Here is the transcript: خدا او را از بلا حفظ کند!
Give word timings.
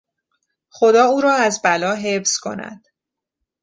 خدا 0.69 1.05
او 1.05 1.21
را 1.21 1.33
از 1.33 1.61
بلا 1.61 1.95
حفظ 1.95 2.37
کند! 2.37 2.85